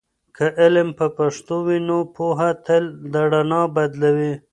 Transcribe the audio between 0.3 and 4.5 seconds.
که علم په پښتو وي، نو پوهه تل د رڼا بدلوي.